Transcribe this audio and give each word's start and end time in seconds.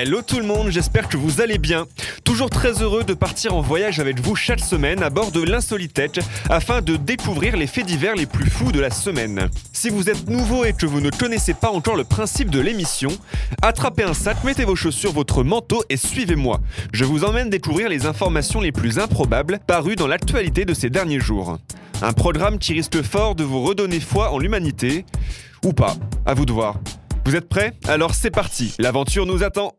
Hello 0.00 0.22
tout 0.22 0.38
le 0.38 0.46
monde, 0.46 0.70
j'espère 0.70 1.08
que 1.08 1.16
vous 1.16 1.40
allez 1.40 1.58
bien. 1.58 1.88
Toujours 2.22 2.50
très 2.50 2.82
heureux 2.82 3.02
de 3.02 3.14
partir 3.14 3.56
en 3.56 3.60
voyage 3.60 3.98
avec 3.98 4.20
vous 4.20 4.36
chaque 4.36 4.60
semaine 4.60 5.02
à 5.02 5.10
bord 5.10 5.32
de 5.32 5.42
l'Insolitech 5.42 6.20
afin 6.48 6.82
de 6.82 6.94
découvrir 6.94 7.56
les 7.56 7.66
faits 7.66 7.84
divers 7.84 8.14
les 8.14 8.26
plus 8.26 8.48
fous 8.48 8.70
de 8.70 8.78
la 8.78 8.90
semaine. 8.90 9.50
Si 9.72 9.90
vous 9.90 10.08
êtes 10.08 10.30
nouveau 10.30 10.64
et 10.64 10.72
que 10.72 10.86
vous 10.86 11.00
ne 11.00 11.10
connaissez 11.10 11.52
pas 11.52 11.72
encore 11.72 11.96
le 11.96 12.04
principe 12.04 12.48
de 12.48 12.60
l'émission, 12.60 13.10
attrapez 13.60 14.04
un 14.04 14.14
sac, 14.14 14.44
mettez 14.44 14.64
vos 14.64 14.76
chaussures, 14.76 15.12
votre 15.12 15.42
manteau 15.42 15.82
et 15.88 15.96
suivez-moi. 15.96 16.60
Je 16.92 17.04
vous 17.04 17.24
emmène 17.24 17.50
découvrir 17.50 17.88
les 17.88 18.06
informations 18.06 18.60
les 18.60 18.70
plus 18.70 19.00
improbables 19.00 19.58
parues 19.66 19.96
dans 19.96 20.06
l'actualité 20.06 20.64
de 20.64 20.74
ces 20.74 20.90
derniers 20.90 21.18
jours. 21.18 21.58
Un 22.02 22.12
programme 22.12 22.60
qui 22.60 22.72
risque 22.72 23.02
fort 23.02 23.34
de 23.34 23.42
vous 23.42 23.64
redonner 23.64 23.98
foi 23.98 24.30
en 24.30 24.38
l'humanité, 24.38 25.04
ou 25.64 25.72
pas, 25.72 25.96
à 26.24 26.34
vous 26.34 26.46
de 26.46 26.52
voir. 26.52 26.76
Vous 27.24 27.34
êtes 27.34 27.48
prêts? 27.48 27.72
Alors 27.88 28.14
c'est 28.14 28.30
parti, 28.30 28.76
l'aventure 28.78 29.26
nous 29.26 29.42
attend. 29.42 29.74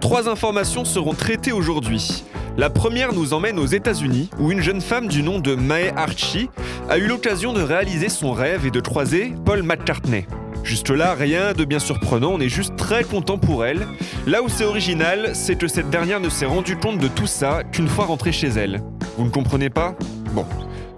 Trois 0.00 0.28
informations 0.28 0.84
seront 0.84 1.14
traitées 1.14 1.52
aujourd'hui. 1.52 2.24
La 2.56 2.70
première 2.70 3.12
nous 3.12 3.32
emmène 3.32 3.58
aux 3.58 3.66
États-Unis, 3.66 4.30
où 4.38 4.52
une 4.52 4.60
jeune 4.60 4.80
femme 4.80 5.08
du 5.08 5.22
nom 5.22 5.38
de 5.38 5.54
Mae 5.54 5.92
Archie 5.96 6.48
a 6.88 6.98
eu 6.98 7.06
l'occasion 7.06 7.52
de 7.52 7.60
réaliser 7.60 8.08
son 8.08 8.32
rêve 8.32 8.66
et 8.66 8.70
de 8.70 8.80
croiser 8.80 9.32
Paul 9.44 9.62
McCartney. 9.62 10.26
Juste 10.62 10.90
là, 10.90 11.14
rien 11.14 11.52
de 11.52 11.64
bien 11.64 11.78
surprenant, 11.78 12.32
on 12.32 12.40
est 12.40 12.48
juste 12.48 12.76
très 12.76 13.04
content 13.04 13.38
pour 13.38 13.64
elle. 13.64 13.86
Là 14.26 14.42
où 14.42 14.48
c'est 14.48 14.64
original, 14.64 15.30
c'est 15.34 15.56
que 15.56 15.68
cette 15.68 15.90
dernière 15.90 16.20
ne 16.20 16.28
s'est 16.28 16.46
rendue 16.46 16.76
compte 16.76 16.98
de 16.98 17.08
tout 17.08 17.26
ça 17.26 17.62
qu'une 17.64 17.88
fois 17.88 18.06
rentrée 18.06 18.32
chez 18.32 18.48
elle. 18.48 18.82
Vous 19.16 19.24
ne 19.24 19.30
comprenez 19.30 19.70
pas? 19.70 19.94
Bon, 20.32 20.44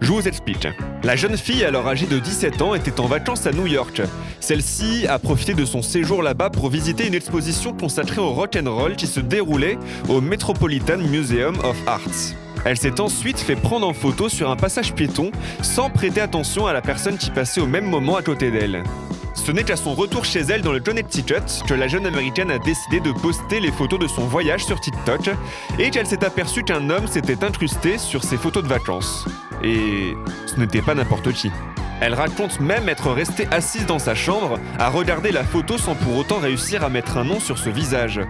je 0.01 0.13
vous 0.13 0.27
explique. 0.29 0.69
La 1.03 1.17
jeune 1.17 1.37
fille, 1.37 1.65
alors 1.65 1.89
âgée 1.89 2.07
de 2.07 2.19
17 2.19 2.63
ans, 2.63 2.75
était 2.75 3.01
en 3.01 3.07
vacances 3.07 3.47
à 3.47 3.53
New 3.53 3.67
York. 3.67 4.03
Celle-ci 4.41 5.07
a 5.07 5.19
profité 5.19 5.55
de 5.55 5.65
son 5.65 5.83
séjour 5.83 6.23
là-bas 6.23 6.51
pour 6.51 6.71
visiter 6.71 7.07
une 7.07 7.15
exposition 7.15 7.73
consacrée 7.73 8.21
au 8.21 8.31
rock 8.31 8.57
and 8.57 8.71
roll 8.71 8.97
qui 8.97 9.07
se 9.07 9.21
déroulait 9.21 9.79
au 10.09 10.21
Metropolitan 10.21 10.99
Museum 10.99 11.57
of 11.65 11.77
Arts. 11.87 12.35
Elle 12.65 12.77
s'est 12.77 13.01
ensuite 13.01 13.39
fait 13.39 13.57
prendre 13.57 13.87
en 13.87 13.93
photo 13.93 14.29
sur 14.29 14.51
un 14.51 14.57
passage 14.57 14.93
piéton 14.93 15.31
sans 15.63 15.91
prêter 15.91 16.21
attention 16.21 16.67
à 16.67 16.73
la 16.73 16.83
personne 16.83 17.17
qui 17.17 17.31
passait 17.31 17.61
au 17.61 17.67
même 17.67 17.87
moment 17.87 18.17
à 18.17 18.23
côté 18.23 18.51
d'elle. 18.51 18.83
Ce 19.45 19.53
n'est 19.53 19.65
qu'à 19.65 19.77
son 19.77 19.95
retour 19.95 20.25
chez 20.25 20.41
elle 20.41 20.61
dans 20.61 20.73
le 20.73 20.81
Connecticut 20.81 21.63
que 21.67 21.73
la 21.73 21.89
jeune 21.89 22.05
américaine 22.07 22.51
a 22.51 22.59
décidé 22.59 23.01
de 23.01 23.13
poster 23.13 23.61
les 23.61 23.73
photos 23.73 23.99
de 23.99 24.07
son 24.07 24.27
voyage 24.27 24.65
sur 24.65 24.79
TikTok 24.79 25.31
et 25.79 25.91
qu'elle 25.91 26.07
s'est 26.07 26.25
aperçue 26.25 26.65
qu'un 26.65 26.91
homme 26.91 27.07
s'était 27.07 27.43
incrusté 27.43 27.97
sur 27.97 28.25
ses 28.25 28.37
photos 28.37 28.63
de 28.63 28.69
vacances. 28.69 29.27
Et 29.63 30.15
ce 30.47 30.61
n'était 30.61 30.83
pas 30.83 30.95
n'importe 30.95 31.33
qui. 31.33 31.51
Elle 32.01 32.15
raconte 32.15 32.61
même 32.61 32.89
être 32.89 33.11
restée 33.11 33.47
assise 33.51 33.87
dans 33.87 33.99
sa 33.99 34.15
chambre 34.15 34.59
à 34.79 34.91
regarder 34.91 35.33
la 35.33 35.45
photo 35.45 35.79
sans 35.79 35.95
pour 35.95 36.17
autant 36.17 36.39
réussir 36.39 36.85
à 36.85 36.91
mettre 36.91 37.17
un 37.17 37.25
nom 37.25 37.41
sur 37.41 37.59
ce 37.59 37.71
visage. 37.71 38.21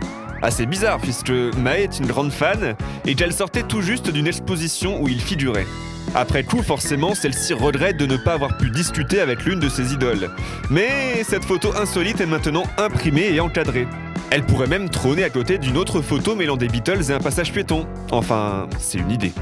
Assez 0.41 0.67
bizarre 0.67 0.99
puisque 0.99 1.31
Mae 1.31 1.83
est 1.83 1.99
une 1.99 2.07
grande 2.07 2.33
fan 2.33 2.77
et 3.07 3.15
qu'elle 3.15 3.33
sortait 3.33 3.65
tout 3.65 3.83
juste 3.83 4.11
d'une 4.11 4.29
exposition 4.29 5.03
où 5.03 5.09
il 5.09 5.21
figurait. 5.21 5.67
Après 6.15 6.43
coup, 6.43 6.63
forcément, 6.63 7.15
celle-ci 7.15 7.53
regrette 7.53 7.97
de 7.97 8.07
ne 8.07 8.17
pas 8.17 8.33
avoir 8.33 8.57
pu 8.57 8.71
discuter 8.71 9.21
avec 9.21 9.45
l'une 9.45 9.61
de 9.61 9.69
ses 9.69 9.93
idoles. 9.93 10.31
Mais 10.71 11.23
cette 11.23 11.45
photo 11.45 11.75
insolite 11.77 12.21
est 12.21 12.27
maintenant 12.27 12.65
imprimée 12.79 13.29
et 13.33 13.41
encadrée. 13.41 13.87
Elle 14.31 14.45
pourrait 14.45 14.67
même 14.67 14.91
trôner 14.91 15.25
à 15.25 15.31
côté 15.31 15.59
d'une 15.59 15.77
autre 15.77 16.01
photo 16.01 16.35
mêlant 16.35 16.57
des 16.57 16.69
Beatles 16.69 17.11
et 17.11 17.13
un 17.13 17.21
passage 17.21 17.53
piéton. 17.53 17.87
Enfin, 18.11 18.69
c'est 18.79 18.99
une 18.99 19.11
idée. 19.11 19.33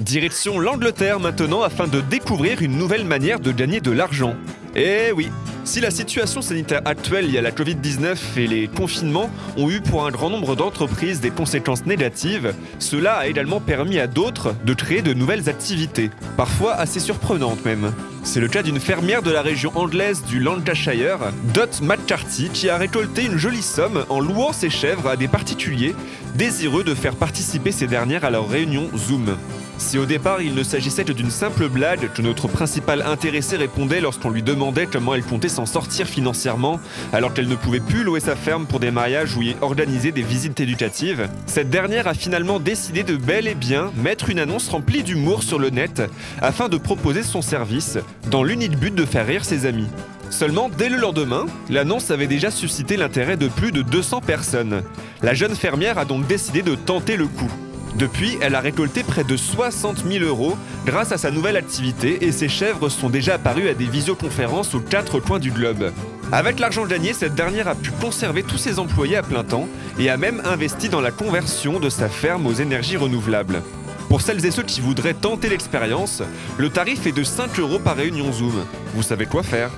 Direction 0.00 0.58
l'Angleterre 0.58 1.18
maintenant 1.18 1.62
afin 1.62 1.88
de 1.88 2.00
découvrir 2.00 2.62
une 2.62 2.78
nouvelle 2.78 3.04
manière 3.04 3.40
de 3.40 3.50
gagner 3.50 3.80
de 3.80 3.90
l'argent. 3.90 4.36
Eh 4.76 5.10
oui, 5.12 5.28
si 5.68 5.80
la 5.80 5.90
situation 5.90 6.40
sanitaire 6.40 6.80
actuelle 6.86 7.30
liée 7.30 7.36
à 7.36 7.42
la 7.42 7.50
Covid-19 7.50 8.16
et 8.38 8.46
les 8.46 8.68
confinements 8.68 9.28
ont 9.58 9.68
eu 9.68 9.82
pour 9.82 10.06
un 10.06 10.10
grand 10.10 10.30
nombre 10.30 10.56
d'entreprises 10.56 11.20
des 11.20 11.28
conséquences 11.28 11.84
négatives, 11.84 12.54
cela 12.78 13.16
a 13.16 13.26
également 13.26 13.60
permis 13.60 13.98
à 13.98 14.06
d'autres 14.06 14.54
de 14.64 14.72
créer 14.72 15.02
de 15.02 15.12
nouvelles 15.12 15.50
activités, 15.50 16.08
parfois 16.38 16.72
assez 16.72 17.00
surprenantes 17.00 17.66
même. 17.66 17.92
C'est 18.30 18.40
le 18.40 18.48
cas 18.48 18.62
d'une 18.62 18.78
fermière 18.78 19.22
de 19.22 19.30
la 19.30 19.40
région 19.40 19.72
anglaise 19.74 20.22
du 20.22 20.38
Lancashire, 20.38 21.32
Dot 21.54 21.80
McCarthy, 21.80 22.50
qui 22.50 22.68
a 22.68 22.76
récolté 22.76 23.24
une 23.24 23.38
jolie 23.38 23.62
somme 23.62 24.04
en 24.10 24.20
louant 24.20 24.52
ses 24.52 24.68
chèvres 24.68 25.08
à 25.08 25.16
des 25.16 25.28
particuliers 25.28 25.94
désireux 26.34 26.84
de 26.84 26.94
faire 26.94 27.16
participer 27.16 27.72
ces 27.72 27.86
dernières 27.86 28.26
à 28.26 28.30
leur 28.30 28.46
réunion 28.46 28.90
Zoom. 28.94 29.34
Si 29.78 29.96
au 29.96 30.06
départ 30.06 30.42
il 30.42 30.54
ne 30.54 30.64
s'agissait 30.64 31.04
que 31.04 31.12
d'une 31.12 31.30
simple 31.30 31.68
blague 31.68 32.10
que 32.12 32.20
notre 32.20 32.48
principal 32.48 33.00
intéressé 33.02 33.56
répondait 33.56 34.00
lorsqu'on 34.00 34.30
lui 34.30 34.42
demandait 34.42 34.86
comment 34.86 35.14
elle 35.14 35.22
comptait 35.22 35.48
s'en 35.48 35.66
sortir 35.66 36.06
financièrement 36.06 36.80
alors 37.12 37.32
qu'elle 37.32 37.48
ne 37.48 37.54
pouvait 37.54 37.78
plus 37.78 38.02
louer 38.02 38.18
sa 38.18 38.34
ferme 38.34 38.66
pour 38.66 38.80
des 38.80 38.90
mariages 38.90 39.36
ou 39.36 39.42
y 39.42 39.54
organiser 39.60 40.10
des 40.10 40.22
visites 40.22 40.58
éducatives, 40.58 41.28
cette 41.46 41.70
dernière 41.70 42.08
a 42.08 42.14
finalement 42.14 42.58
décidé 42.58 43.04
de 43.04 43.16
bel 43.16 43.46
et 43.46 43.54
bien 43.54 43.92
mettre 44.02 44.30
une 44.30 44.40
annonce 44.40 44.68
remplie 44.68 45.04
d'humour 45.04 45.44
sur 45.44 45.60
le 45.60 45.70
net 45.70 46.02
afin 46.42 46.68
de 46.68 46.76
proposer 46.76 47.22
son 47.22 47.40
service 47.40 47.98
dans 48.30 48.42
l'unique 48.42 48.78
but 48.78 48.94
de 48.94 49.04
faire 49.04 49.26
rire 49.26 49.44
ses 49.44 49.66
amis. 49.66 49.88
Seulement, 50.30 50.68
dès 50.68 50.88
le 50.88 50.98
lendemain, 50.98 51.46
l'annonce 51.70 52.10
avait 52.10 52.26
déjà 52.26 52.50
suscité 52.50 52.96
l'intérêt 52.96 53.36
de 53.36 53.48
plus 53.48 53.72
de 53.72 53.82
200 53.82 54.20
personnes. 54.20 54.82
La 55.22 55.34
jeune 55.34 55.54
fermière 55.54 55.98
a 55.98 56.04
donc 56.04 56.26
décidé 56.26 56.62
de 56.62 56.74
tenter 56.74 57.16
le 57.16 57.26
coup. 57.26 57.50
Depuis, 57.96 58.38
elle 58.42 58.54
a 58.54 58.60
récolté 58.60 59.02
près 59.02 59.24
de 59.24 59.36
60 59.36 60.04
000 60.06 60.24
euros 60.24 60.56
grâce 60.86 61.10
à 61.10 61.18
sa 61.18 61.30
nouvelle 61.30 61.56
activité 61.56 62.24
et 62.24 62.32
ses 62.32 62.48
chèvres 62.48 62.88
sont 62.88 63.08
déjà 63.08 63.34
apparues 63.34 63.68
à 63.68 63.74
des 63.74 63.86
visioconférences 63.86 64.74
aux 64.74 64.80
quatre 64.80 65.18
coins 65.18 65.38
du 65.38 65.50
globe. 65.50 65.92
Avec 66.30 66.60
l'argent 66.60 66.86
gagné, 66.86 67.14
cette 67.14 67.34
dernière 67.34 67.66
a 67.66 67.74
pu 67.74 67.90
conserver 67.90 68.42
tous 68.42 68.58
ses 68.58 68.78
employés 68.78 69.16
à 69.16 69.22
plein 69.22 69.44
temps 69.44 69.66
et 69.98 70.10
a 70.10 70.16
même 70.16 70.42
investi 70.44 70.88
dans 70.88 71.00
la 71.00 71.10
conversion 71.10 71.80
de 71.80 71.88
sa 71.88 72.08
ferme 72.08 72.46
aux 72.46 72.52
énergies 72.52 72.98
renouvelables. 72.98 73.62
Pour 74.08 74.22
celles 74.22 74.44
et 74.46 74.50
ceux 74.50 74.62
qui 74.62 74.80
voudraient 74.80 75.14
tenter 75.14 75.50
l'expérience, 75.50 76.22
le 76.56 76.70
tarif 76.70 77.06
est 77.06 77.12
de 77.12 77.22
5 77.22 77.58
euros 77.58 77.78
par 77.78 77.96
réunion 77.96 78.32
Zoom. 78.32 78.64
Vous 78.94 79.02
savez 79.02 79.26
quoi 79.26 79.42
faire 79.42 79.70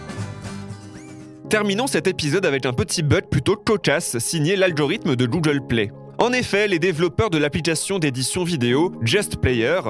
Terminons 1.49 1.89
cet 1.89 2.07
épisode 2.07 2.47
avec 2.47 2.65
un 2.65 2.73
petit 2.73 3.03
bug 3.03 3.25
plutôt 3.29 3.57
cocasse 3.57 4.19
signé 4.19 4.55
l'algorithme 4.55 5.17
de 5.17 5.27
Google 5.27 5.67
Play. 5.67 5.91
En 6.19 6.33
effet, 6.33 6.69
les 6.69 6.79
développeurs 6.79 7.31
de 7.31 7.39
l'application 7.39 7.99
d'édition 7.99 8.45
vidéo 8.45 8.93
Just 9.03 9.39
Player 9.39 9.81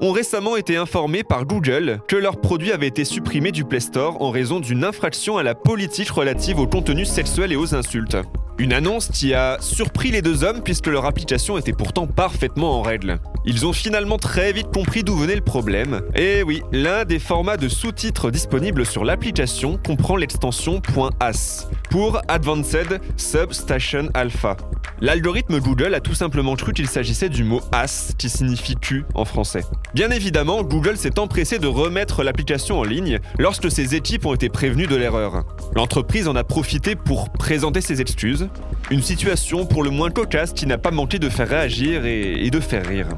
ont 0.00 0.12
récemment 0.12 0.56
été 0.56 0.76
informés 0.76 1.22
par 1.22 1.46
Google 1.46 2.00
que 2.06 2.16
leur 2.16 2.38
produit 2.38 2.72
avait 2.72 2.88
été 2.88 3.04
supprimé 3.06 3.50
du 3.50 3.64
Play 3.64 3.80
Store 3.80 4.20
en 4.20 4.30
raison 4.30 4.60
d'une 4.60 4.84
infraction 4.84 5.38
à 5.38 5.42
la 5.42 5.54
politique 5.54 6.10
relative 6.10 6.58
au 6.58 6.66
contenu 6.66 7.06
sexuel 7.06 7.50
et 7.50 7.56
aux 7.56 7.74
insultes. 7.74 8.18
Une 8.58 8.72
annonce 8.72 9.08
qui 9.08 9.34
a 9.34 9.58
surpris 9.60 10.10
les 10.10 10.22
deux 10.22 10.42
hommes 10.42 10.62
puisque 10.62 10.86
leur 10.86 11.04
application 11.04 11.58
était 11.58 11.74
pourtant 11.74 12.06
parfaitement 12.06 12.78
en 12.78 12.82
règle. 12.82 13.18
Ils 13.44 13.66
ont 13.66 13.74
finalement 13.74 14.16
très 14.16 14.52
vite 14.52 14.68
compris 14.72 15.04
d'où 15.04 15.14
venait 15.14 15.34
le 15.34 15.42
problème. 15.42 16.00
Et 16.14 16.42
oui, 16.42 16.62
l'un 16.72 17.04
des 17.04 17.18
formats 17.18 17.58
de 17.58 17.68
sous-titres 17.68 18.30
disponibles 18.30 18.86
sur 18.86 19.04
l'application 19.04 19.78
comprend 19.84 20.16
l'extension 20.16 20.80
.as 21.20 21.68
pour 21.90 22.20
Advanced 22.28 22.98
Substation 23.18 24.08
Alpha. 24.14 24.56
L'algorithme 25.00 25.60
Google 25.60 25.92
a 25.94 26.00
tout 26.00 26.14
simplement 26.14 26.56
cru 26.56 26.72
qu'il 26.72 26.88
s'agissait 26.88 27.28
du 27.28 27.44
mot 27.44 27.60
as 27.72 28.14
qui 28.16 28.30
signifie 28.30 28.76
Q 28.76 29.04
en 29.14 29.26
français. 29.26 29.60
Bien 29.94 30.10
évidemment, 30.10 30.62
Google 30.62 30.96
s'est 30.96 31.18
empressé 31.18 31.58
de 31.58 31.66
remettre 31.66 32.22
l'application 32.22 32.80
en 32.80 32.84
ligne 32.84 33.20
lorsque 33.38 33.70
ses 33.70 33.94
équipes 33.94 34.24
ont 34.24 34.34
été 34.34 34.48
prévenues 34.48 34.86
de 34.86 34.96
l'erreur. 34.96 35.44
L'entreprise 35.74 36.28
en 36.28 36.34
a 36.34 36.44
profité 36.44 36.96
pour 36.96 37.28
présenter 37.30 37.82
ses 37.82 38.00
excuses, 38.00 38.45
une 38.90 39.02
situation 39.02 39.66
pour 39.66 39.82
le 39.82 39.90
moins 39.90 40.10
cocasse 40.10 40.52
qui 40.52 40.66
n'a 40.66 40.78
pas 40.78 40.90
manqué 40.90 41.18
de 41.18 41.28
faire 41.28 41.48
réagir 41.48 42.04
et, 42.06 42.50
de 42.50 42.60
faire 42.60 42.86
rire. 42.86 43.08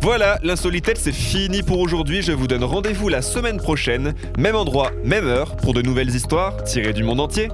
Voilà, 0.00 0.38
l'insolitette 0.42 0.98
c'est 0.98 1.12
fini 1.12 1.62
pour 1.62 1.80
aujourd'hui, 1.80 2.22
je 2.22 2.32
vous 2.32 2.46
donne 2.46 2.62
rendez-vous 2.62 3.08
la 3.08 3.22
semaine 3.22 3.56
prochaine, 3.56 4.14
même 4.38 4.54
endroit, 4.54 4.92
même 5.04 5.26
heure, 5.26 5.56
pour 5.56 5.74
de 5.74 5.82
nouvelles 5.82 6.14
histoires 6.14 6.62
tirées 6.64 6.92
du 6.92 7.02
monde 7.02 7.20
entier. 7.20 7.48